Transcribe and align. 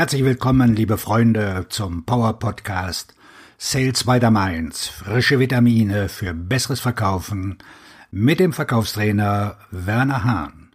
Herzlich 0.00 0.24
willkommen, 0.24 0.74
liebe 0.74 0.96
Freunde, 0.96 1.66
zum 1.68 2.06
Power 2.06 2.38
Podcast 2.38 3.14
Sales 3.58 4.04
by 4.04 4.18
the 4.18 4.30
Mainz. 4.30 4.88
Frische 4.88 5.38
Vitamine 5.38 6.08
für 6.08 6.32
besseres 6.32 6.80
Verkaufen 6.80 7.58
mit 8.10 8.40
dem 8.40 8.54
Verkaufstrainer 8.54 9.58
Werner 9.70 10.24
Hahn. 10.24 10.70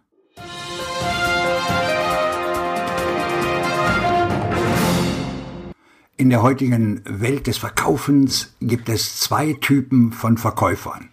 In 6.16 6.30
der 6.30 6.42
heutigen 6.42 7.02
Welt 7.04 7.48
des 7.48 7.58
Verkaufens 7.58 8.54
gibt 8.60 8.88
es 8.88 9.18
zwei 9.18 9.54
Typen 9.54 10.12
von 10.12 10.38
Verkäufern. 10.38 11.08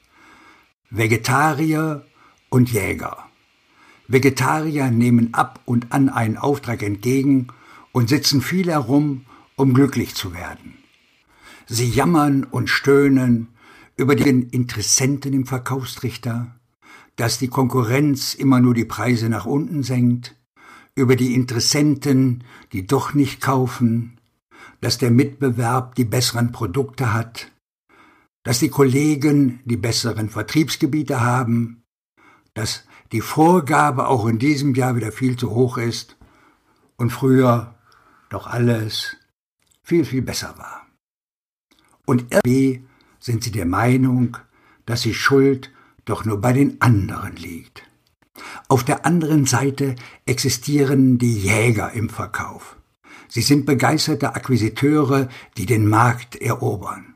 Vegetarier 0.92 2.06
und 2.50 2.72
Jäger. 2.72 3.18
Vegetarier 4.08 4.92
nehmen 4.92 5.34
ab 5.34 5.62
und 5.66 5.92
an 5.92 6.10
einen 6.10 6.38
Auftrag 6.38 6.84
entgegen 6.84 7.48
und 7.94 8.10
sitzen 8.10 8.42
viel 8.42 8.70
herum, 8.70 9.26
um 9.56 9.74
glücklich 9.74 10.16
zu 10.16 10.34
werden. 10.34 10.74
Sie 11.66 11.90
jammern 11.90 12.44
und 12.44 12.70
stöhnen 12.70 13.48
über 13.96 14.16
den 14.16 14.50
Interessenten 14.50 15.32
im 15.32 15.46
Verkaufstrichter, 15.46 16.60
dass 17.16 17.38
die 17.38 17.48
Konkurrenz 17.48 18.34
immer 18.34 18.60
nur 18.60 18.74
die 18.74 18.84
Preise 18.86 19.30
nach 19.30 19.46
unten 19.46 19.84
senkt, 19.84 20.36
über 20.96 21.16
die 21.16 21.36
Interessenten, 21.36 22.44
die 22.74 22.86
doch 22.86 23.14
nicht 23.14 23.40
kaufen, 23.40 24.20
dass 24.82 24.98
der 24.98 25.12
Mitbewerb 25.12 25.96
die 25.96 26.06
besseren 26.06 26.52
Produkte 26.52 27.14
hat, 27.14 27.52
dass 28.44 28.60
die 28.60 28.70
Kollegen 28.70 29.62
die 29.66 29.78
besseren 29.78 30.30
Vertriebsgebiete 30.30 31.22
haben, 31.22 31.84
dass 32.54 32.86
die 33.12 33.22
Vorgabe 33.22 34.08
auch 34.08 34.26
in 34.26 34.40
diesem 34.40 34.76
Jahr 34.76 34.96
wieder 34.96 35.12
viel 35.12 35.38
zu 35.38 35.52
hoch 35.52 35.78
ist 35.78 36.18
und 36.98 37.12
früher 37.12 37.76
doch 38.34 38.48
alles 38.48 39.18
viel, 39.84 40.06
viel 40.06 40.22
besser 40.22 40.56
war. 40.58 40.88
Und 42.06 42.26
irgendwie 42.32 42.86
sind 43.20 43.44
sie 43.44 43.52
der 43.52 43.66
Meinung, 43.66 44.38
dass 44.86 45.02
die 45.02 45.14
Schuld 45.14 45.72
doch 46.06 46.26
nur 46.26 46.42
bei 46.42 46.54
den 46.54 46.82
anderen 46.82 47.36
liegt. 47.36 47.84
Auf 48.68 48.84
der 48.84 49.06
anderen 49.06 49.46
Seite 49.46 49.96
existieren 50.26 51.18
die 51.18 51.38
Jäger 51.38 51.92
im 51.94 52.10
Verkauf. 52.10 52.78
Sie 53.28 53.42
sind 53.42 53.66
begeisterte 53.66 54.36
Akquisiteure, 54.36 55.30
die 55.58 55.66
den 55.66 55.88
Markt 55.88 56.36
erobern. 56.36 57.16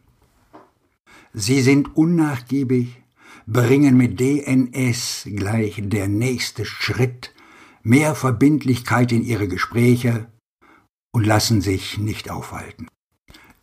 Sie 1.33 1.61
sind 1.61 1.95
unnachgiebig, 1.95 3.03
bringen 3.45 3.97
mit 3.97 4.19
DNS 4.19 5.27
gleich 5.35 5.81
der 5.83 6.07
nächste 6.07 6.65
Schritt, 6.65 7.33
mehr 7.83 8.15
Verbindlichkeit 8.15 9.11
in 9.11 9.23
ihre 9.23 9.47
Gespräche 9.47 10.27
und 11.17 11.25
lassen 11.25 11.61
sich 11.61 11.97
nicht 11.97 12.29
aufhalten. 12.29 12.87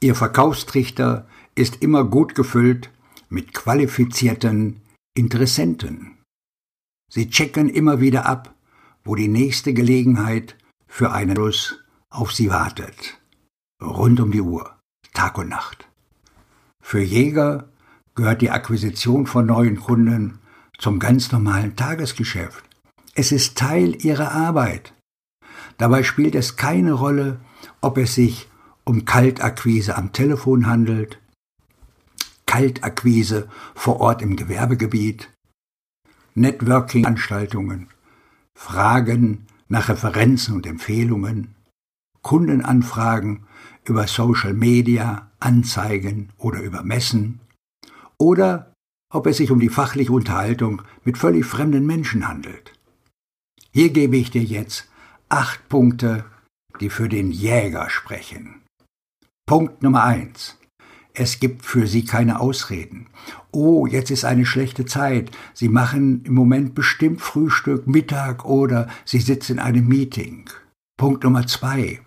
Ihr 0.01 0.17
Verkaufstrichter 0.17 1.29
ist 1.55 1.83
immer 1.83 2.03
gut 2.03 2.35
gefüllt 2.35 2.91
mit 3.29 3.55
qualifizierten 3.55 4.81
Interessenten. 5.17 6.19
Sie 7.09 7.31
checken 7.31 7.69
immer 7.69 8.01
wieder 8.01 8.27
ab, 8.27 8.57
wo 9.05 9.15
die 9.15 9.29
nächste 9.29 9.73
Gelegenheit 9.73 10.57
für 10.89 11.13
einen 11.13 11.37
Schluss 11.37 11.79
auf 12.11 12.33
sie 12.33 12.51
wartet. 12.51 13.21
Rund 13.81 14.19
um 14.19 14.33
die 14.33 14.41
Uhr, 14.41 14.77
Tag 15.13 15.39
und 15.39 15.49
Nacht. 15.49 15.89
Für 16.83 17.03
Jäger 17.03 17.69
gehört 18.17 18.43
die 18.43 18.51
Akquisition 18.51 19.29
von 19.29 19.47
neuen 19.47 19.79
Kunden 19.79 20.41
zum 20.79 20.99
ganz 20.99 21.31
normalen 21.31 21.77
Tagesgeschäft. 21.77 22.65
Es 23.15 23.31
ist 23.31 23.57
Teil 23.57 24.05
ihrer 24.05 24.33
Arbeit. 24.33 24.93
Dabei 25.79 26.03
spielt 26.03 26.35
es 26.35 26.57
keine 26.57 26.93
Rolle, 26.93 27.41
ob 27.81 27.99
es 27.99 28.15
sich 28.15 28.49
um 28.85 29.05
Kaltakquise 29.05 29.97
am 29.97 30.13
Telefon 30.13 30.67
handelt, 30.67 31.19
Kaltakquise 32.47 33.49
vor 33.75 34.01
Ort 34.01 34.23
im 34.23 34.37
Gewerbegebiet, 34.37 35.31
Networking-Anstaltungen, 36.35 37.89
Fragen 38.55 39.47
nach 39.69 39.89
Referenzen 39.89 40.55
und 40.55 40.67
Empfehlungen, 40.67 41.55
Kundenanfragen 42.23 43.47
über 43.85 44.07
Social 44.07 44.55
Media, 44.55 45.31
Anzeigen 45.41 46.31
oder 46.39 46.61
über 46.61 46.83
Messen, 46.83 47.41
oder 48.19 48.73
ob 49.11 49.27
es 49.27 49.39
sich 49.39 49.51
um 49.51 49.61
die 49.61 49.69
fachliche 49.69 50.13
Unterhaltung 50.13 50.83
mit 51.05 51.19
völlig 51.19 51.45
fremden 51.45 51.87
Menschen 51.87 52.27
handelt. 52.29 52.73
Hier 53.73 53.91
gebe 53.91 54.17
ich 54.17 54.31
dir 54.31 54.43
jetzt 54.43 54.89
acht 55.35 55.69
Punkte, 55.69 56.25
die 56.81 56.91
für 56.91 57.09
den 57.09 57.33
Jäger 57.33 57.91
sprechen. 57.91 58.63
Punkt 59.47 59.83
Nummer 59.83 60.05
eins. 60.05 60.57
Es 61.13 61.41
gibt 61.41 61.67
für 61.67 61.89
sie 61.89 62.05
keine 62.05 62.39
Ausreden. 62.39 63.09
Oh, 63.51 63.87
jetzt 63.89 64.13
ist 64.13 64.25
eine 64.25 64.47
schlechte 64.47 64.85
Zeit. 64.87 65.33
Sie 65.53 65.69
machen 65.69 66.25
im 66.25 66.35
Moment 66.35 66.77
bestimmt 66.77 67.21
Frühstück, 67.21 67.89
Mittag 67.89 68.45
oder 68.45 68.89
Sie 69.05 69.19
sitzen 69.19 69.55
in 69.55 69.59
einem 69.59 69.89
Meeting. 69.89 70.49
Punkt 70.97 71.25
Nummer 71.25 71.49
zwei. 71.49 72.01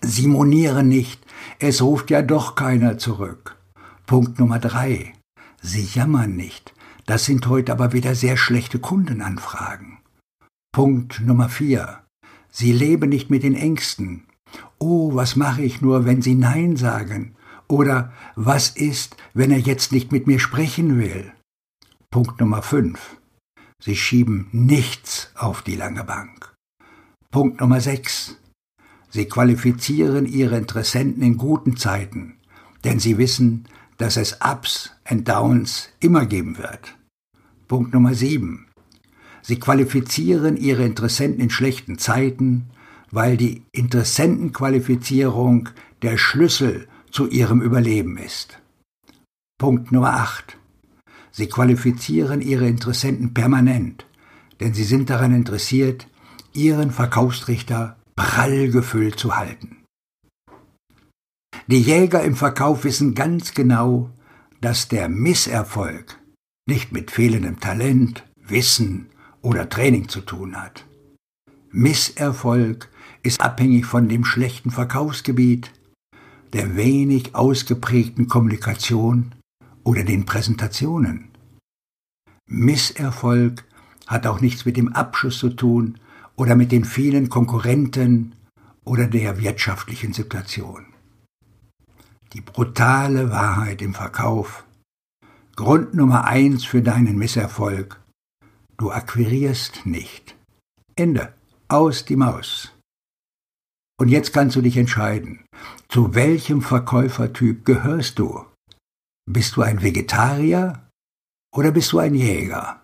Sie 0.00 0.26
monieren 0.26 0.88
nicht. 0.88 1.24
Es 1.60 1.80
ruft 1.80 2.10
ja 2.10 2.22
doch 2.22 2.56
keiner 2.56 2.98
zurück. 2.98 3.56
Punkt 4.04 4.40
Nummer 4.40 4.58
drei. 4.58 5.12
Sie 5.62 5.84
jammern 5.84 6.34
nicht. 6.34 6.74
Das 7.06 7.24
sind 7.24 7.46
heute 7.46 7.70
aber 7.70 7.92
wieder 7.92 8.16
sehr 8.16 8.36
schlechte 8.36 8.80
Kundenanfragen. 8.80 9.93
Punkt 10.74 11.20
Nummer 11.20 11.48
vier. 11.48 12.00
Sie 12.50 12.72
leben 12.72 13.08
nicht 13.08 13.30
mit 13.30 13.44
den 13.44 13.54
Ängsten. 13.54 14.24
Oh, 14.80 15.14
was 15.14 15.36
mache 15.36 15.62
ich 15.62 15.80
nur, 15.80 16.04
wenn 16.04 16.20
Sie 16.20 16.34
Nein 16.34 16.74
sagen? 16.74 17.36
Oder 17.68 18.12
was 18.34 18.70
ist, 18.70 19.16
wenn 19.34 19.52
er 19.52 19.60
jetzt 19.60 19.92
nicht 19.92 20.10
mit 20.10 20.26
mir 20.26 20.40
sprechen 20.40 20.98
will? 20.98 21.32
Punkt 22.10 22.40
Nummer 22.40 22.60
fünf. 22.60 23.18
Sie 23.80 23.94
schieben 23.94 24.48
nichts 24.50 25.30
auf 25.36 25.62
die 25.62 25.76
lange 25.76 26.02
Bank. 26.02 26.52
Punkt 27.30 27.60
Nummer 27.60 27.80
sechs. 27.80 28.36
Sie 29.10 29.26
qualifizieren 29.26 30.26
ihre 30.26 30.56
Interessenten 30.56 31.22
in 31.22 31.36
guten 31.36 31.76
Zeiten, 31.76 32.40
denn 32.82 32.98
sie 32.98 33.16
wissen, 33.16 33.68
dass 33.96 34.16
es 34.16 34.38
Ups 34.40 34.90
and 35.04 35.28
Downs 35.28 35.90
immer 36.00 36.26
geben 36.26 36.58
wird. 36.58 36.98
Punkt 37.68 37.94
Nummer 37.94 38.14
sieben. 38.14 38.66
Sie 39.46 39.60
qualifizieren 39.60 40.56
ihre 40.56 40.84
Interessenten 40.86 41.38
in 41.38 41.50
schlechten 41.50 41.98
Zeiten, 41.98 42.70
weil 43.10 43.36
die 43.36 43.62
Interessentenqualifizierung 43.72 45.68
der 46.00 46.16
Schlüssel 46.16 46.88
zu 47.10 47.28
ihrem 47.28 47.60
Überleben 47.60 48.16
ist. 48.16 48.58
Punkt 49.58 49.92
Nummer 49.92 50.14
8. 50.14 50.56
Sie 51.30 51.46
qualifizieren 51.46 52.40
ihre 52.40 52.66
Interessenten 52.66 53.34
permanent, 53.34 54.06
denn 54.60 54.72
sie 54.72 54.84
sind 54.84 55.10
daran 55.10 55.34
interessiert, 55.34 56.08
ihren 56.54 56.90
Verkaufstrichter 56.90 57.98
prall 58.16 58.70
gefüllt 58.70 59.18
zu 59.18 59.36
halten. 59.36 59.84
Die 61.66 61.82
Jäger 61.82 62.22
im 62.22 62.34
Verkauf 62.34 62.84
wissen 62.84 63.14
ganz 63.14 63.52
genau, 63.52 64.10
dass 64.62 64.88
der 64.88 65.10
Misserfolg 65.10 66.18
nicht 66.66 66.92
mit 66.92 67.10
fehlendem 67.10 67.60
Talent, 67.60 68.24
Wissen 68.46 69.10
oder 69.44 69.68
Training 69.68 70.08
zu 70.08 70.22
tun 70.22 70.56
hat. 70.56 70.86
Misserfolg 71.70 72.88
ist 73.22 73.40
abhängig 73.40 73.84
von 73.84 74.08
dem 74.08 74.24
schlechten 74.24 74.70
Verkaufsgebiet, 74.70 75.70
der 76.52 76.76
wenig 76.76 77.34
ausgeprägten 77.34 78.26
Kommunikation 78.28 79.34
oder 79.82 80.02
den 80.02 80.24
Präsentationen. 80.24 81.28
Misserfolg 82.46 83.64
hat 84.06 84.26
auch 84.26 84.40
nichts 84.40 84.64
mit 84.64 84.76
dem 84.76 84.92
Abschluss 84.92 85.38
zu 85.38 85.50
tun 85.50 85.98
oder 86.36 86.54
mit 86.56 86.72
den 86.72 86.84
vielen 86.84 87.28
Konkurrenten 87.28 88.34
oder 88.84 89.06
der 89.06 89.40
wirtschaftlichen 89.40 90.12
Situation. 90.12 90.86
Die 92.32 92.40
brutale 92.40 93.30
Wahrheit 93.30 93.82
im 93.82 93.94
Verkauf. 93.94 94.64
Grund 95.56 95.94
Nummer 95.94 96.24
eins 96.24 96.64
für 96.64 96.82
deinen 96.82 97.16
Misserfolg. 97.16 98.03
Du 98.76 98.90
akquirierst 98.90 99.86
nicht. 99.86 100.36
Ende. 100.96 101.34
Aus 101.68 102.04
die 102.04 102.16
Maus. 102.16 102.72
Und 103.98 104.08
jetzt 104.08 104.32
kannst 104.32 104.56
du 104.56 104.60
dich 104.62 104.76
entscheiden. 104.76 105.46
Zu 105.88 106.14
welchem 106.14 106.60
Verkäufertyp 106.60 107.64
gehörst 107.64 108.18
du? 108.18 108.44
Bist 109.30 109.56
du 109.56 109.62
ein 109.62 109.82
Vegetarier 109.82 110.88
oder 111.54 111.70
bist 111.70 111.92
du 111.92 112.00
ein 112.00 112.14
Jäger? 112.14 112.82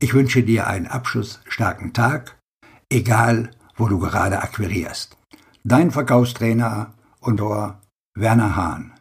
Ich 0.00 0.14
wünsche 0.14 0.42
dir 0.42 0.66
einen 0.66 0.86
abschlussstarken 0.86 1.92
Tag, 1.92 2.38
egal 2.90 3.50
wo 3.76 3.86
du 3.86 3.98
gerade 3.98 4.40
akquirierst. 4.40 5.16
Dein 5.62 5.90
Verkaufstrainer 5.90 6.94
und 7.20 7.40
Werner 8.16 8.56
Hahn. 8.56 8.93